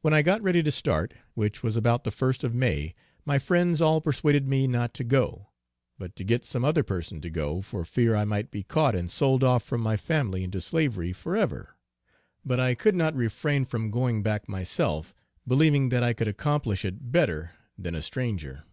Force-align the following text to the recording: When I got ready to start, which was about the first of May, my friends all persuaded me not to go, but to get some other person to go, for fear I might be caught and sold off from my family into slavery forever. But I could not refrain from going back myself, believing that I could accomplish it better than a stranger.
When 0.00 0.12
I 0.12 0.22
got 0.22 0.42
ready 0.42 0.64
to 0.64 0.72
start, 0.72 1.14
which 1.34 1.62
was 1.62 1.76
about 1.76 2.02
the 2.02 2.10
first 2.10 2.42
of 2.42 2.56
May, 2.56 2.92
my 3.24 3.38
friends 3.38 3.80
all 3.80 4.00
persuaded 4.00 4.48
me 4.48 4.66
not 4.66 4.92
to 4.94 5.04
go, 5.04 5.50
but 5.96 6.16
to 6.16 6.24
get 6.24 6.44
some 6.44 6.64
other 6.64 6.82
person 6.82 7.20
to 7.20 7.30
go, 7.30 7.60
for 7.60 7.84
fear 7.84 8.16
I 8.16 8.24
might 8.24 8.50
be 8.50 8.64
caught 8.64 8.96
and 8.96 9.08
sold 9.08 9.44
off 9.44 9.62
from 9.62 9.80
my 9.80 9.96
family 9.96 10.42
into 10.42 10.60
slavery 10.60 11.12
forever. 11.12 11.76
But 12.44 12.58
I 12.58 12.74
could 12.74 12.96
not 12.96 13.14
refrain 13.14 13.64
from 13.64 13.92
going 13.92 14.24
back 14.24 14.48
myself, 14.48 15.14
believing 15.46 15.90
that 15.90 16.02
I 16.02 16.14
could 16.14 16.26
accomplish 16.26 16.84
it 16.84 17.12
better 17.12 17.52
than 17.78 17.94
a 17.94 18.02
stranger. 18.02 18.64